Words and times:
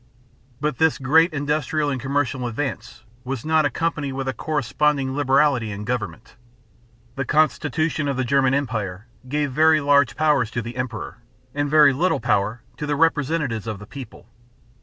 But 0.59 0.79
this 0.79 0.97
great 0.97 1.31
industrial 1.31 1.91
and 1.91 2.01
commercial 2.01 2.47
advance 2.47 3.03
was 3.23 3.45
not 3.45 3.65
accompanied 3.65 4.13
with 4.13 4.27
a 4.27 4.33
corresponding 4.33 5.15
liberality 5.15 5.71
in 5.71 5.83
government. 5.83 6.37
The 7.17 7.23
constitution 7.23 8.07
of 8.07 8.17
the 8.17 8.23
German 8.23 8.55
Empire 8.55 9.05
gave 9.29 9.51
very 9.51 9.79
large 9.79 10.15
powers 10.15 10.49
to 10.57 10.61
the 10.63 10.75
emperor, 10.75 11.19
and 11.53 11.69
very 11.69 11.93
little 11.93 12.19
power 12.19 12.63
to 12.77 12.87
the 12.87 12.95
representatives 12.95 13.67
of 13.67 13.77
the 13.77 13.85
people. 13.85 14.25